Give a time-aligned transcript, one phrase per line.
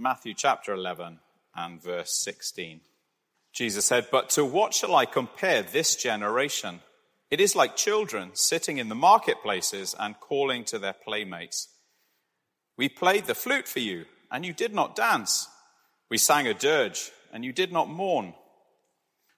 [0.00, 1.18] Matthew chapter 11
[1.56, 2.82] and verse 16.
[3.52, 6.82] Jesus said, But to what shall I compare this generation?
[7.32, 11.68] It is like children sitting in the marketplaces and calling to their playmates.
[12.76, 15.48] We played the flute for you, and you did not dance.
[16.08, 18.34] We sang a dirge, and you did not mourn.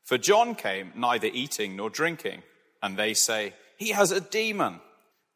[0.05, 2.43] For John came neither eating nor drinking,
[2.83, 4.81] and they say, He has a demon.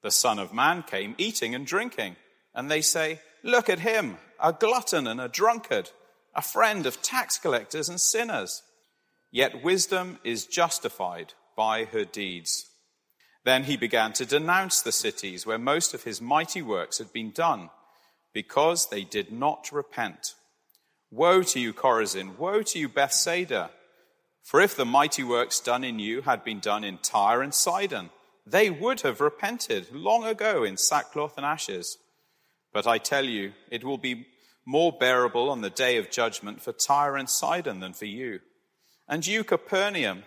[0.02, 2.16] The Son of Man came eating and drinking,
[2.54, 5.91] and they say, Look at him, a glutton and a drunkard,
[6.35, 8.63] a friend of tax collectors and sinners.
[9.31, 12.67] Yet wisdom is justified by her deeds.
[13.44, 17.31] Then he began to denounce the cities where most of his mighty works had been
[17.31, 17.71] done,
[18.32, 20.35] because they did not repent.
[21.11, 22.36] Woe to you, Chorazin!
[22.39, 23.71] Woe to you, Bethsaida!
[24.43, 28.11] For if the mighty works done in you had been done in Tyre and Sidon,
[28.46, 31.99] they would have repented long ago in sackcloth and ashes.
[32.72, 34.27] But I tell you, it will be
[34.67, 38.41] more bearable on the day of judgment for Tyre and Sidon than for you.
[39.08, 40.22] And you, Capernaum,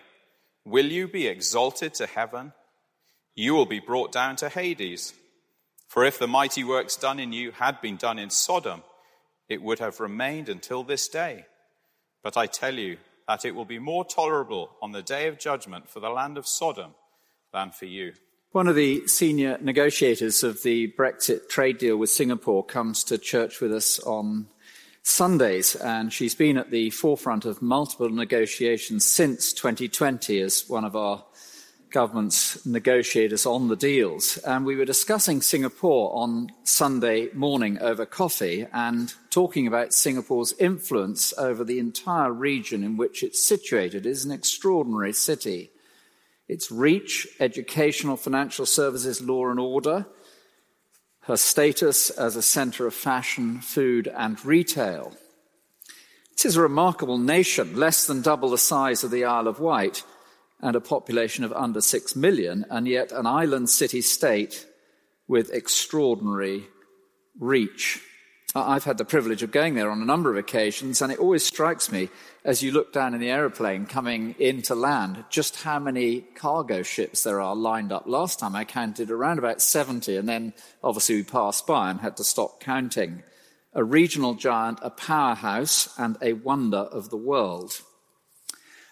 [0.64, 2.52] will you be exalted to heaven?
[3.34, 5.14] You will be brought down to Hades.
[5.88, 8.82] For if the mighty works done in you had been done in Sodom,
[9.48, 11.46] it would have remained until this day.
[12.22, 15.88] But I tell you that it will be more tolerable on the day of judgment
[15.88, 16.94] for the land of Sodom
[17.52, 18.12] than for you.
[18.52, 23.60] One of the senior negotiators of the Brexit trade deal with Singapore comes to church
[23.60, 24.46] with us on
[25.02, 30.96] Sundays, and she's been at the forefront of multiple negotiations since 2020 as one of
[30.96, 31.26] our
[31.90, 34.38] government's negotiators on the deals.
[34.38, 41.34] And we were discussing Singapore on Sunday morning over coffee and talking about Singapore's influence
[41.36, 44.06] over the entire region in which it's situated.
[44.06, 45.70] It is an extraordinary city.
[46.48, 50.06] Its reach, educational, financial services, law and order,
[51.22, 55.12] her status as a center of fashion, food, and retail.
[56.32, 60.04] This is a remarkable nation, less than double the size of the Isle of Wight
[60.60, 64.66] and a population of under six million, and yet an island city state
[65.26, 66.66] with extraordinary
[67.38, 68.00] reach.
[68.54, 71.44] I've had the privilege of going there on a number of occasions, and it always
[71.44, 72.08] strikes me
[72.44, 77.24] as you look down in the aeroplane coming into land just how many cargo ships
[77.24, 78.04] there are lined up.
[78.06, 82.16] Last time I counted around about 70, and then obviously we passed by and had
[82.16, 83.22] to stop counting.
[83.74, 87.82] A regional giant, a powerhouse, and a wonder of the world.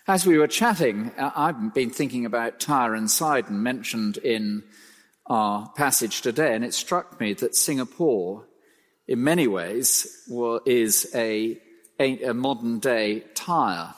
[0.07, 4.65] As we were chatting, uh, I've been thinking about Tyre and Sidon mentioned in
[5.25, 8.45] our passage today, and it struck me that Singapore,
[9.09, 10.25] in many ways,
[10.67, 11.61] is a,
[11.99, 13.95] a modern day Tyre.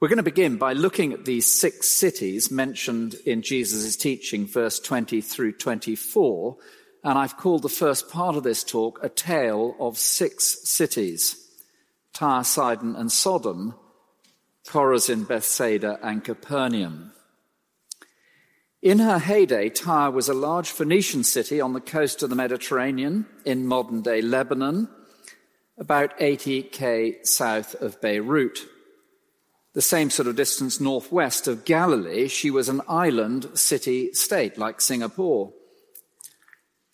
[0.00, 4.78] We're going to begin by looking at these six cities mentioned in Jesus' teaching, verse
[4.78, 6.56] 20 through 24.
[7.02, 11.44] And I've called the first part of this talk a tale of six cities
[12.12, 13.74] Tyre, Sidon, and Sodom
[14.68, 17.12] Chorazin, Bethsaida, and Capernaum.
[18.80, 23.26] In her heyday, Tyre was a large Phoenician city on the coast of the Mediterranean
[23.44, 24.88] in modern day Lebanon,
[25.76, 28.60] about 80k south of Beirut.
[29.74, 34.80] The same sort of distance northwest of Galilee, she was an island city state like
[34.80, 35.52] Singapore.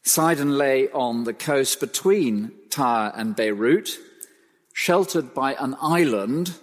[0.02, 3.98] Sidon lay on the coast between Tyre and Beirut,
[4.72, 6.54] sheltered by an island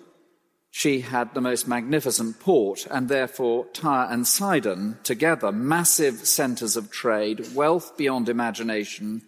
[0.74, 6.90] she had the most magnificent port, and therefore Tyre and Sidon, together, massive centers of
[6.90, 9.22] trade, wealth beyond imagination,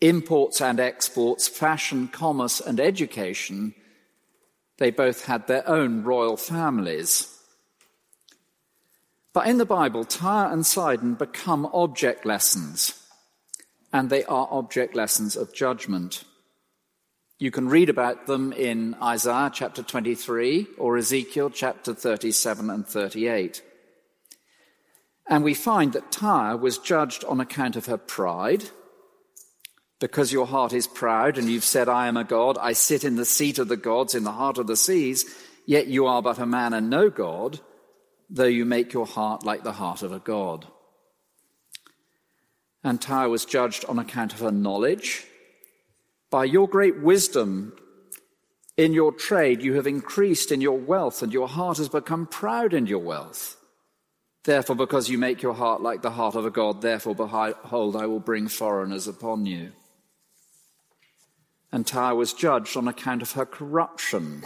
[0.00, 3.74] imports and exports, fashion, commerce, and education,
[4.78, 7.36] they both had their own royal families.
[9.32, 13.04] But in the Bible, Tyre and Sidon become object lessons,
[13.92, 16.24] and they are object lessons of judgment.
[17.44, 23.62] You can read about them in Isaiah chapter 23 or Ezekiel chapter 37 and 38.
[25.26, 28.64] And we find that Tyre was judged on account of her pride.
[30.00, 33.16] Because your heart is proud and you've said, I am a God, I sit in
[33.16, 35.26] the seat of the gods in the heart of the seas,
[35.66, 37.60] yet you are but a man and no God,
[38.30, 40.66] though you make your heart like the heart of a God.
[42.82, 45.26] And Tyre was judged on account of her knowledge
[46.34, 47.72] by your great wisdom
[48.76, 52.74] in your trade, you have increased in your wealth, and your heart has become proud
[52.74, 53.56] in your wealth.
[54.42, 58.06] Therefore, because you make your heart like the heart of a God, therefore, behold, I
[58.06, 59.70] will bring foreigners upon you.
[61.70, 64.42] And Tyre was judged on account of her corruption.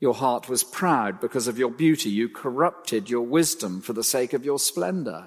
[0.00, 2.08] Your heart was proud because of your beauty.
[2.08, 5.26] You corrupted your wisdom for the sake of your splendor.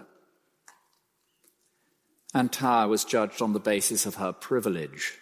[2.33, 5.13] And Tyre was judged on the basis of her privilege.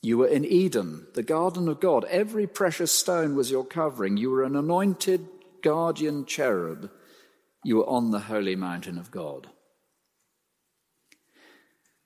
[0.00, 2.04] You were in Eden, the garden of God.
[2.04, 4.16] Every precious stone was your covering.
[4.16, 5.26] You were an anointed
[5.62, 6.90] guardian cherub.
[7.64, 9.48] You were on the holy mountain of God.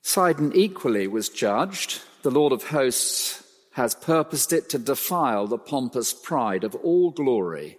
[0.01, 2.01] Sidon equally was judged.
[2.23, 3.43] The Lord of hosts
[3.73, 7.77] has purposed it to defile the pompous pride of all glory,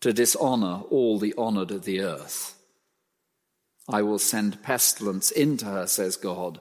[0.00, 2.56] to dishonor all the honored of the earth.
[3.88, 6.60] I will send pestilence into her, says God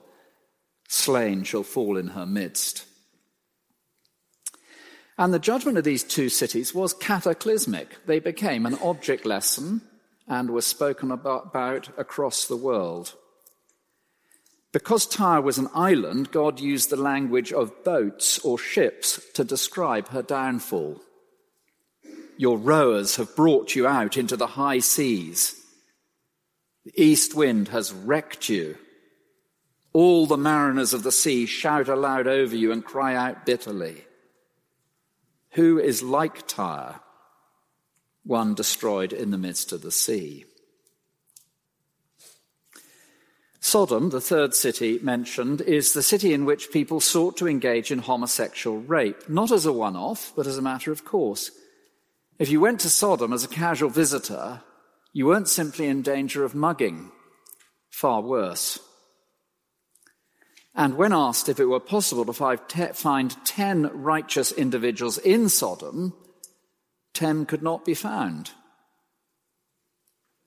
[0.88, 2.86] slain shall fall in her midst.
[5.18, 8.06] And the judgment of these two cities was cataclysmic.
[8.06, 9.82] They became an object lesson
[10.28, 13.14] and were spoken about across the world.
[14.72, 20.10] Because Tyre was an island, God used the language of boats or ships to describe
[20.10, 21.02] her downfall.
[22.38, 25.56] Your rowers have brought you out into the high seas.
[26.86, 28.78] The east wind has wrecked you.
[29.98, 34.06] All the mariners of the sea shout aloud over you and cry out bitterly.
[35.54, 37.00] Who is like Tyre,
[38.24, 40.46] one destroyed in the midst of the sea?
[43.60, 47.98] Sodom, the third city mentioned, is the city in which people sought to engage in
[47.98, 51.50] homosexual rape, not as a one off, but as a matter of course.
[52.38, 54.62] If you went to Sodom as a casual visitor,
[55.12, 57.12] you weren't simply in danger of mugging,
[57.90, 58.80] far worse.
[60.78, 66.14] And when asked if it were possible to find ten righteous individuals in Sodom,
[67.16, 68.52] ten could not be found.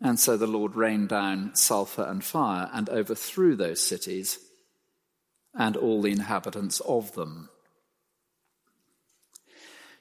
[0.00, 4.38] And so the Lord rained down sulfur and fire and overthrew those cities
[5.53, 7.50] and all the inhabitants of them.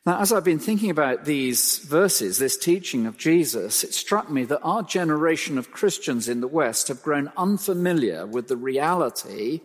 [0.05, 4.43] Now, as I've been thinking about these verses, this teaching of Jesus, it struck me
[4.45, 9.61] that our generation of Christians in the West have grown unfamiliar with the reality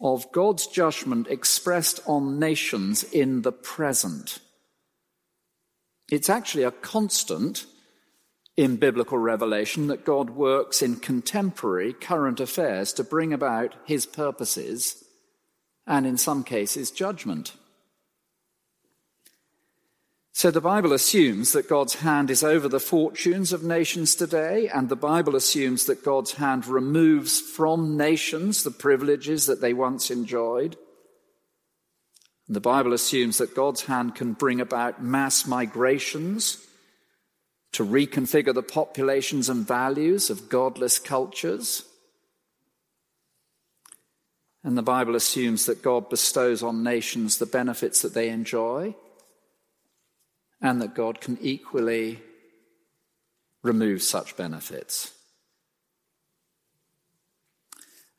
[0.00, 4.38] of God's judgment expressed on nations in the present.
[6.10, 7.66] It's actually a constant
[8.56, 15.04] in biblical revelation that God works in contemporary current affairs to bring about his purposes
[15.86, 17.52] and, in some cases, judgment.
[20.36, 24.90] So the Bible assumes that God's hand is over the fortunes of nations today, and
[24.90, 30.76] the Bible assumes that God's hand removes from nations the privileges that they once enjoyed.
[32.48, 36.62] The Bible assumes that God's hand can bring about mass migrations
[37.72, 41.82] to reconfigure the populations and values of godless cultures.
[44.62, 48.94] And the Bible assumes that God bestows on nations the benefits that they enjoy
[50.60, 52.20] and that God can equally
[53.62, 55.12] remove such benefits.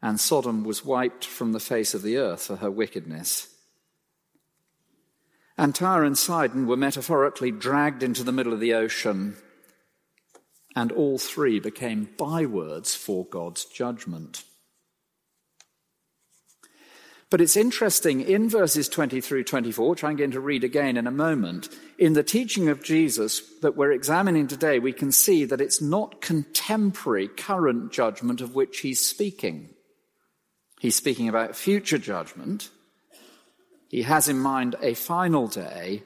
[0.01, 3.53] And Sodom was wiped from the face of the earth for her wickedness.
[5.57, 9.37] And Tyre and Sidon were metaphorically dragged into the middle of the ocean,
[10.75, 14.43] and all three became bywords for God's judgment.
[17.29, 21.07] But it's interesting in verses 20 through 24, which I'm going to read again in
[21.07, 21.67] a moment,
[21.99, 26.21] in the teaching of Jesus that we're examining today, we can see that it's not
[26.21, 29.69] contemporary, current judgment of which he's speaking.
[30.79, 32.69] He's speaking about future judgment.
[33.89, 36.03] He has in mind a final day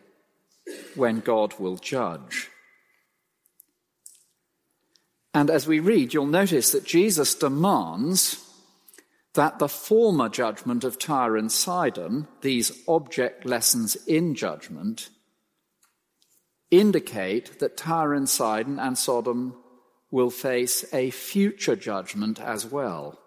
[0.96, 2.50] when God will judge.
[5.36, 8.44] And as we read, you'll notice that Jesus demands
[9.34, 15.10] that the former judgment of Tyre and Sidon, these object lessons in judgment,
[16.70, 19.56] indicate that Tyre and Sidon and Sodom
[20.10, 23.18] will face a future judgment as well.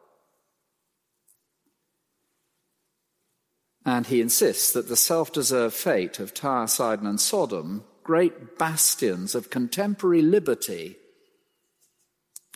[3.87, 9.35] And he insists that the self deserved fate of Tyre, Sidon, and Sodom, great bastions
[9.35, 10.97] of contemporary liberty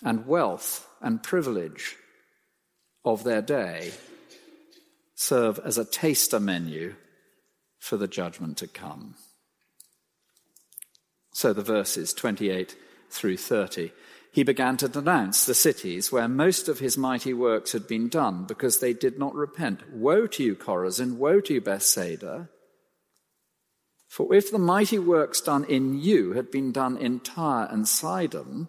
[0.03, 1.97] and wealth and privilege,
[3.05, 3.93] of their day
[5.15, 6.95] serve as a taster menu
[7.79, 9.15] for the judgment to come.
[11.33, 12.77] So the verses 28
[13.11, 13.93] through 30.
[14.33, 18.45] He began to denounce the cities where most of his mighty works had been done
[18.45, 19.91] because they did not repent.
[19.93, 21.17] Woe to you, Chorazin!
[21.17, 22.49] Woe to you, Bethsaida!
[24.09, 28.69] For if the mighty works done in you had been done in Tyre and Sidon,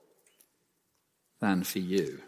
[1.41, 2.19] than for you.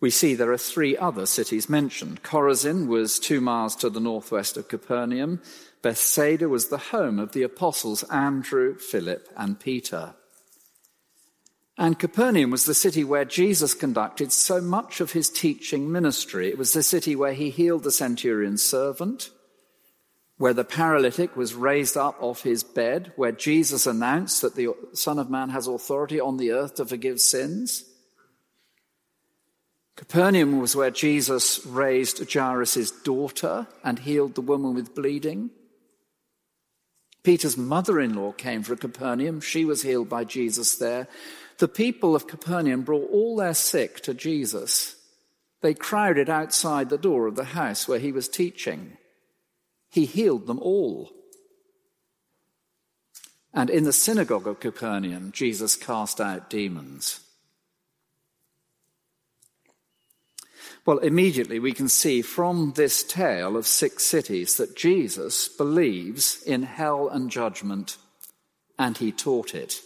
[0.00, 2.22] We see there are three other cities mentioned.
[2.22, 5.40] Chorazin was two miles to the northwest of Capernaum.
[5.80, 10.14] Bethsaida was the home of the apostles Andrew, Philip, and Peter.
[11.76, 16.48] And Capernaum was the city where Jesus conducted so much of his teaching ministry.
[16.48, 19.30] It was the city where he healed the centurion's servant,
[20.36, 25.18] where the paralytic was raised up off his bed, where Jesus announced that the Son
[25.18, 27.84] of Man has authority on the earth to forgive sins.
[29.96, 35.50] Capernaum was where Jesus raised Jairus' daughter and healed the woman with bleeding.
[37.22, 39.40] Peter's mother in law came from Capernaum.
[39.40, 41.06] She was healed by Jesus there.
[41.58, 44.96] The people of Capernaum brought all their sick to Jesus.
[45.62, 48.98] They crowded outside the door of the house where he was teaching.
[49.94, 51.12] He healed them all.
[53.52, 57.20] And in the synagogue of Capernaum, Jesus cast out demons.
[60.84, 66.64] Well, immediately we can see from this tale of six cities that Jesus believes in
[66.64, 67.96] hell and judgment,
[68.76, 69.80] and he taught it.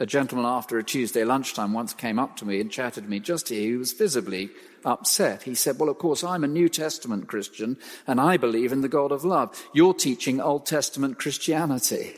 [0.00, 3.18] A gentleman after a Tuesday lunchtime once came up to me and chatted to me
[3.18, 3.60] just here.
[3.60, 4.50] He was visibly
[4.84, 5.42] upset.
[5.42, 7.76] He said, Well, of course, I'm a New Testament Christian
[8.06, 9.68] and I believe in the God of love.
[9.72, 12.14] You're teaching Old Testament Christianity.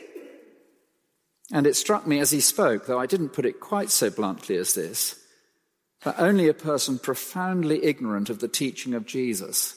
[1.51, 4.57] And it struck me as he spoke, though I didn't put it quite so bluntly
[4.57, 5.19] as this,
[6.03, 9.75] that only a person profoundly ignorant of the teaching of Jesus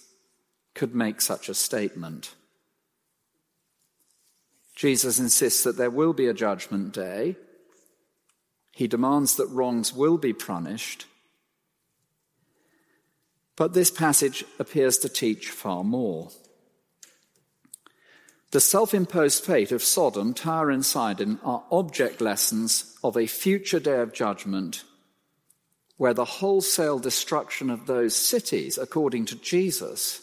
[0.75, 2.35] could make such a statement.
[4.77, 7.37] Jesus insists that there will be a judgment day
[8.75, 11.07] he demands that wrongs will be punished.
[13.57, 16.31] But this passage appears to teach far more.
[18.51, 23.81] The self imposed fate of Sodom, Tyre, and Sidon are object lessons of a future
[23.81, 24.83] day of judgment
[25.97, 30.21] where the wholesale destruction of those cities, according to Jesus,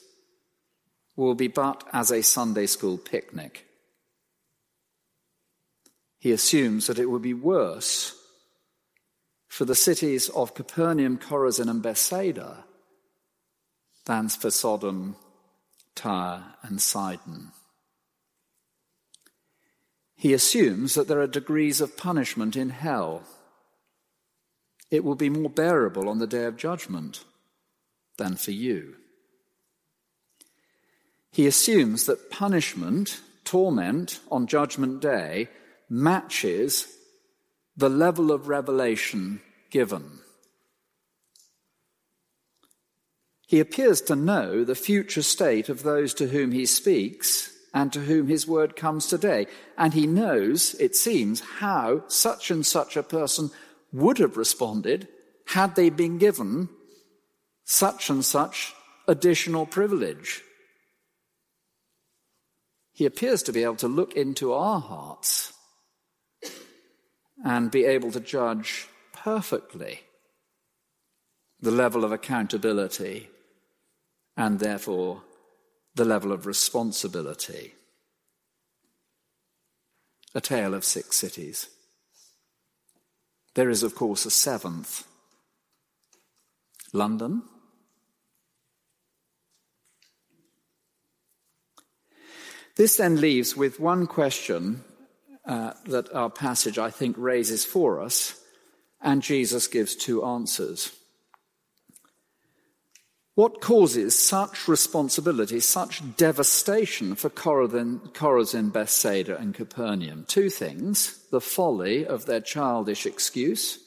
[1.15, 3.65] will be but as a Sunday school picnic.
[6.19, 8.20] He assumes that it will be worse
[9.51, 12.63] for the cities of Capernaum, Chorazin, and Bethsaida
[14.05, 15.17] than for Sodom,
[15.93, 17.51] Tyre, and Sidon.
[20.15, 23.23] He assumes that there are degrees of punishment in hell.
[24.89, 27.25] It will be more bearable on the day of judgment
[28.17, 28.95] than for you.
[31.29, 35.49] He assumes that punishment, torment on judgment day,
[35.89, 36.87] matches
[37.75, 40.19] the level of revelation given.
[43.47, 47.99] He appears to know the future state of those to whom he speaks and to
[47.99, 49.47] whom his word comes today.
[49.77, 53.51] And he knows, it seems, how such and such a person
[53.91, 55.07] would have responded
[55.47, 56.69] had they been given
[57.65, 58.73] such and such
[59.07, 60.41] additional privilege.
[62.93, 65.53] He appears to be able to look into our hearts
[67.43, 70.01] and be able to judge perfectly
[71.59, 73.29] the level of accountability
[74.35, 75.21] and therefore
[75.95, 77.73] the level of responsibility.
[80.33, 81.67] A tale of six cities.
[83.53, 85.05] There is, of course, a seventh
[86.93, 87.43] London.
[92.75, 94.83] This then leaves with one question
[95.45, 98.39] uh, that our passage, I think, raises for us,
[99.01, 100.91] and Jesus gives two answers.
[103.35, 110.25] What causes such responsibility, such devastation for Chorazin, Bethsaida, and Capernaum?
[110.27, 113.79] Two things the folly of their childish excuse,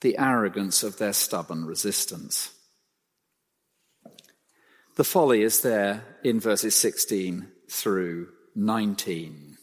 [0.00, 2.52] the arrogance of their stubborn resistance.
[4.96, 9.55] The folly is there in verses 16 through 19.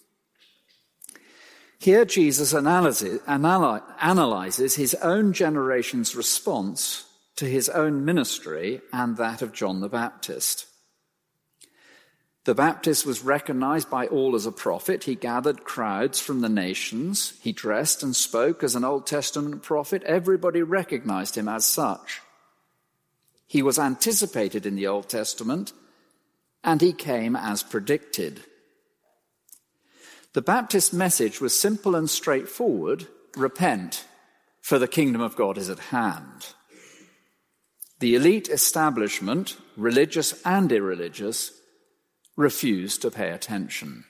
[1.84, 7.04] Here, Jesus analyzes, analyzes his own generation's response
[7.36, 10.66] to his own ministry and that of John the Baptist.
[12.46, 15.04] The Baptist was recognized by all as a prophet.
[15.04, 17.34] He gathered crowds from the nations.
[17.42, 20.04] He dressed and spoke as an Old Testament prophet.
[20.04, 22.22] Everybody recognized him as such.
[23.46, 25.74] He was anticipated in the Old Testament,
[26.64, 28.42] and he came as predicted.
[30.34, 34.06] The Baptist message was simple and straightforward repent,
[34.62, 36.48] for the kingdom of God is at hand.
[38.00, 41.52] The elite establishment, religious and irreligious,
[42.36, 44.06] refused to pay attention.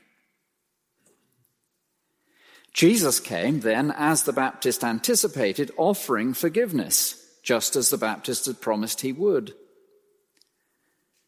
[2.74, 9.02] Jesus came then, as the Baptist anticipated, offering forgiveness, just as the Baptist had promised
[9.02, 9.54] he would.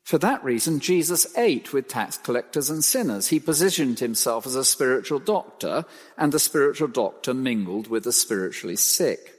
[0.05, 3.29] For that reason, Jesus ate with tax collectors and sinners.
[3.29, 5.83] He positioned himself as a spiritual doctor,
[6.15, 9.33] and the spiritual doctor mingled with the spiritually sick.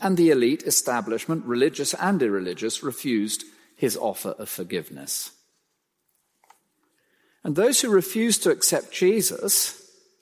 [0.00, 3.44] And the elite establishment, religious and irreligious, refused
[3.76, 5.32] his offer of forgiveness.
[7.44, 9.78] And those who refused to accept Jesus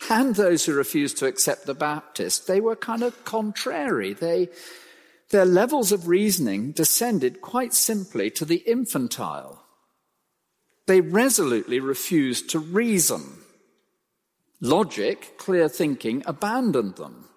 [0.09, 4.15] and those who refused to accept the Baptist, they were kind of contrary.
[4.15, 4.49] They,
[5.31, 9.65] their levels of reasoning descended quite simply to the infantile.
[10.87, 13.23] They resolutely refused to reason.
[14.61, 17.29] Logic, clear thinking abandoned them.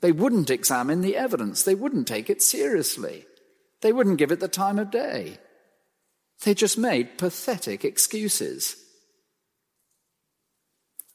[0.00, 1.62] They wouldn't examine the evidence.
[1.62, 3.24] They wouldn't take it seriously.
[3.80, 5.38] They wouldn't give it the time of day.
[6.44, 8.76] They just made pathetic excuses.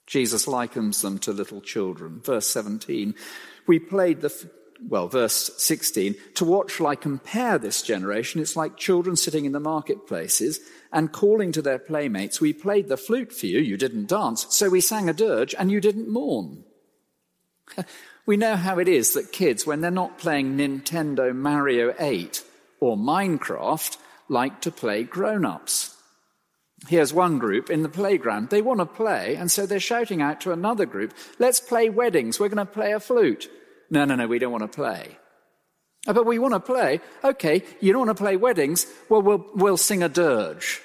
[0.07, 2.21] Jesus likens them to little children.
[2.21, 3.13] Verse 17,
[3.67, 4.49] we played the,
[4.87, 8.41] well, verse 16, to what shall I compare this generation?
[8.41, 10.59] It's like children sitting in the marketplaces
[10.91, 14.69] and calling to their playmates, we played the flute for you, you didn't dance, so
[14.69, 16.63] we sang a dirge and you didn't mourn.
[18.25, 22.43] we know how it is that kids, when they're not playing Nintendo Mario 8
[22.79, 23.97] or Minecraft,
[24.29, 25.95] like to play grown-ups.
[26.87, 28.49] Here's one group in the playground.
[28.49, 32.39] They want to play, and so they're shouting out to another group, let's play weddings.
[32.39, 33.49] We're going to play a flute.
[33.89, 35.17] No, no, no, we don't want to play.
[36.07, 37.01] Oh, but we want to play.
[37.23, 38.85] Okay, you don't want to play weddings?
[39.09, 40.81] Well, we'll, we'll sing a dirge.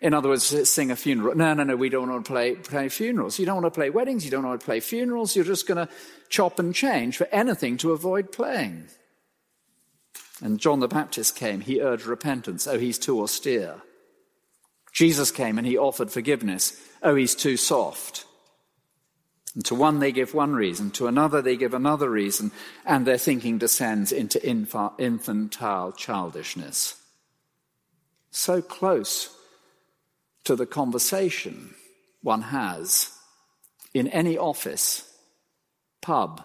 [0.00, 1.34] In other words, sing a funeral.
[1.34, 3.38] No, no, no, we don't want to play, play funerals.
[3.38, 4.24] You don't want to play weddings.
[4.24, 5.34] You don't want to play funerals.
[5.34, 5.92] You're just going to
[6.28, 8.86] chop and change for anything to avoid playing.
[10.40, 11.60] And John the Baptist came.
[11.60, 12.68] He urged repentance.
[12.68, 13.82] Oh, he's too austere.
[14.92, 16.80] Jesus came and he offered forgiveness.
[17.02, 18.24] Oh, he's too soft.
[19.58, 22.52] And to one they give one reason, to another they give another reason,
[22.86, 26.94] and their thinking descends into infantile childishness.
[28.30, 29.36] So close
[30.44, 31.74] to the conversation
[32.22, 33.10] one has
[33.92, 35.12] in any office,
[36.02, 36.40] pub,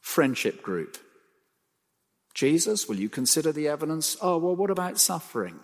[0.00, 0.98] friendship group.
[2.34, 4.16] Jesus, will you consider the evidence?
[4.20, 5.60] Oh, well, what about suffering?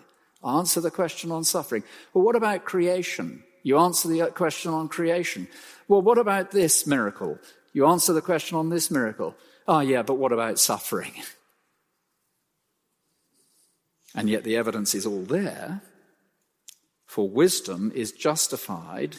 [0.47, 1.83] Answer the question on suffering.
[2.13, 3.43] Well, what about creation?
[3.63, 5.47] You answer the question on creation.
[5.87, 7.39] Well, what about this miracle?
[7.71, 9.35] You answer the question on this miracle.
[9.67, 11.13] Oh, yeah, but what about suffering?
[14.13, 15.81] And yet the evidence is all there,
[17.07, 19.15] for wisdom is justified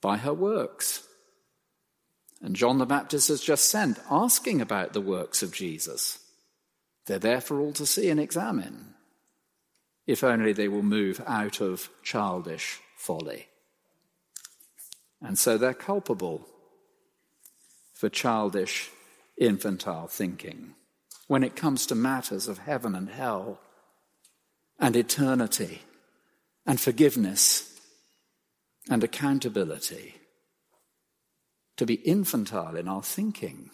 [0.00, 1.02] by her works.
[2.42, 6.18] And John the Baptist has just sent asking about the works of Jesus.
[7.06, 8.94] They're there for all to see and examine
[10.06, 13.46] if only they will move out of childish folly.
[15.20, 16.46] And so they're culpable
[17.94, 18.90] for childish,
[19.38, 20.74] infantile thinking
[21.28, 23.60] when it comes to matters of heaven and hell
[24.78, 25.82] and eternity
[26.64, 27.78] and forgiveness
[28.90, 30.14] and accountability.
[31.76, 33.70] To be infantile in our thinking,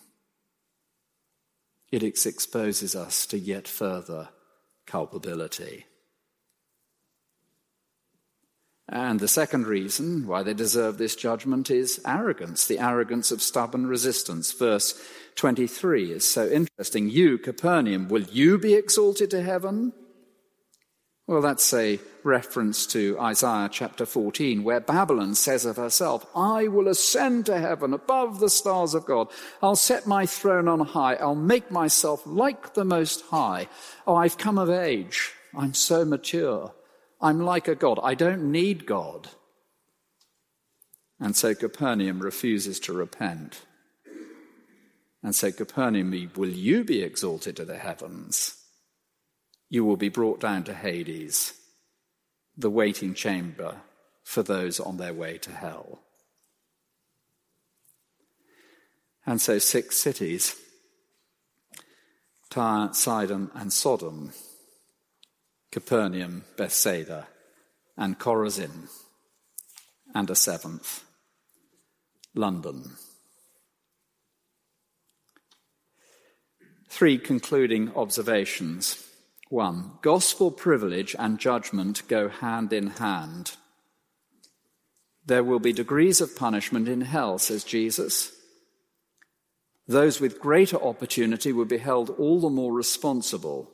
[1.90, 4.31] it exposes us to yet further
[4.87, 5.87] culpability.
[8.92, 13.87] And the second reason why they deserve this judgment is arrogance, the arrogance of stubborn
[13.87, 14.52] resistance.
[14.52, 15.02] Verse
[15.37, 17.09] 23 is so interesting.
[17.09, 19.94] You, Capernaum, will you be exalted to heaven?
[21.26, 26.88] Well, that's a reference to Isaiah chapter 14, where Babylon says of herself, I will
[26.88, 29.28] ascend to heaven above the stars of God.
[29.62, 31.14] I'll set my throne on high.
[31.14, 33.68] I'll make myself like the Most High.
[34.07, 35.33] Oh, I've come of age.
[35.57, 36.74] I'm so mature.
[37.23, 38.01] I'm like a God.
[38.03, 39.29] I don't need God.
[41.21, 43.63] And so Capernaum refuses to repent.
[45.23, 48.57] And so Capernaum, will you be exalted to the heavens?
[49.71, 51.55] You will be brought down to Hades,
[52.57, 53.77] the waiting chamber
[54.25, 56.01] for those on their way to hell.
[59.25, 60.57] And so six cities
[62.51, 64.33] Tyre, Sidon, and Sodom
[65.73, 67.27] Capernaum, Bethsaida,
[67.97, 68.91] and Chorazin,
[70.15, 71.03] and a seventh,
[72.35, 72.93] London.
[76.91, 79.03] Three concluding observations.
[79.49, 83.57] One, gospel privilege and judgment go hand in hand.
[85.25, 88.33] There will be degrees of punishment in hell, says Jesus.
[89.89, 93.72] Those with greater opportunity will be held all the more responsible.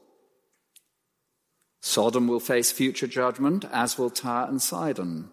[1.80, 5.30] Sodom will face future judgment, as will Tyre and Sidon.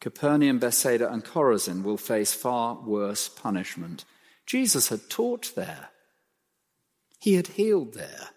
[0.00, 4.04] Capernaum, Bethsaida, and Chorazin will face far worse punishment.
[4.46, 5.90] Jesus had taught there.
[7.20, 8.30] He had healed there.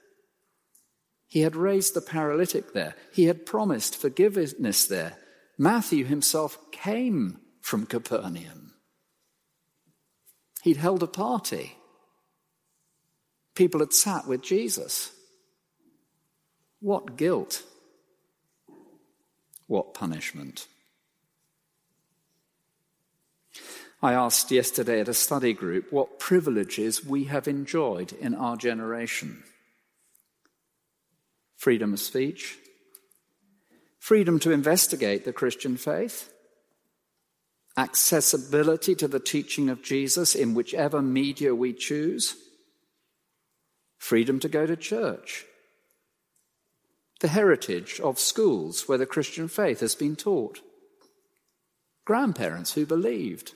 [1.27, 2.95] He had raised the paralytic there.
[3.11, 5.17] He had promised forgiveness there.
[5.57, 8.73] Matthew himself came from Capernaum.
[10.61, 11.77] He'd held a party.
[13.55, 15.11] People had sat with Jesus.
[16.85, 17.63] What guilt!
[19.65, 20.67] What punishment!
[24.03, 29.41] I asked yesterday at a study group what privileges we have enjoyed in our generation.
[31.57, 32.55] Freedom of speech,
[33.97, 36.31] freedom to investigate the Christian faith,
[37.75, 42.35] accessibility to the teaching of Jesus in whichever media we choose,
[43.97, 45.45] freedom to go to church,
[47.25, 50.61] the heritage of schools where the Christian faith has been taught,
[52.05, 53.55] grandparents who believed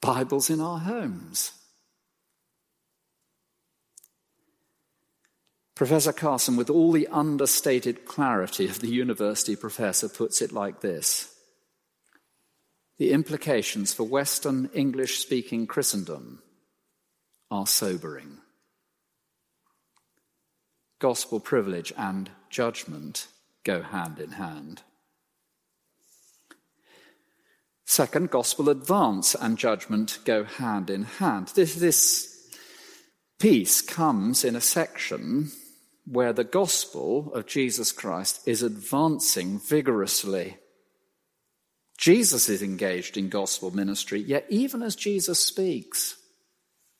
[0.00, 1.50] Bibles in our homes.
[5.74, 11.34] Professor Carson, with all the understated clarity of the university professor, puts it like this
[12.98, 16.40] The implications for Western English speaking Christendom
[17.50, 18.38] are sobering.
[21.00, 23.28] Gospel privilege and judgment
[23.64, 24.82] go hand in hand.
[27.84, 31.48] Second, gospel advance and judgment go hand in hand.
[31.54, 32.56] This, this
[33.40, 35.50] piece comes in a section
[36.06, 40.56] where the gospel of Jesus Christ is advancing vigorously.
[41.98, 46.16] Jesus is engaged in gospel ministry, yet, even as Jesus speaks,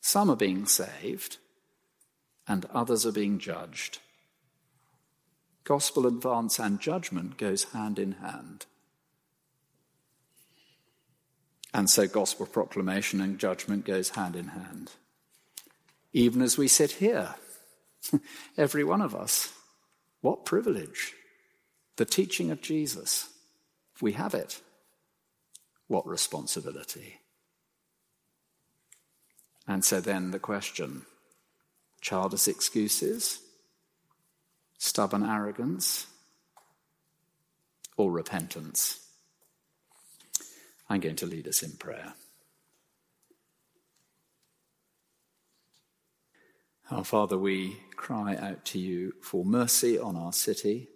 [0.01, 1.39] some are being saved
[2.47, 4.01] and others are being judged.
[5.70, 8.66] Gospel advance and judgment goes hand in hand.
[11.72, 14.90] And so gospel proclamation and judgment goes hand in hand.
[16.12, 17.37] Even as we sit here,
[18.59, 19.52] every one of us,
[20.22, 21.14] what privilege.
[21.98, 23.28] The teaching of Jesus.
[24.00, 24.61] We have it.
[25.87, 27.20] What responsibility.
[29.68, 31.06] And so then the question
[32.00, 33.38] childish excuses,
[34.81, 36.07] stubborn arrogance,
[37.99, 39.07] or repentance?
[40.88, 42.14] I'm going to lead us in prayer.
[46.90, 50.88] Our Father, we cry out to you for mercy on our city.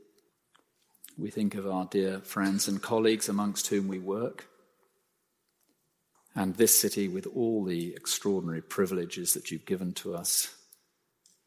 [1.18, 4.46] We think of our dear friends and colleagues amongst whom we work,
[6.34, 10.56] and this city with all the extraordinary privileges that you've given to us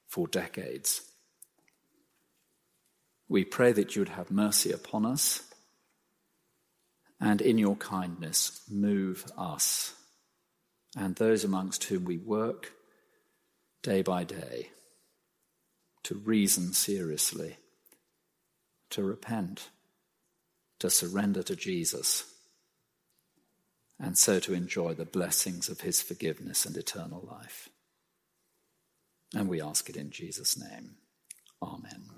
[0.08, 1.02] for decades.
[3.30, 5.44] We pray that you would have mercy upon us
[7.20, 9.94] and in your kindness move us
[10.96, 12.72] and those amongst whom we work
[13.84, 14.70] day by day
[16.04, 17.58] to reason seriously,
[18.90, 19.70] to repent,
[20.80, 22.24] to surrender to Jesus,
[24.00, 27.68] and so to enjoy the blessings of his forgiveness and eternal life.
[29.36, 30.96] And we ask it in Jesus' name.
[31.62, 32.17] Amen.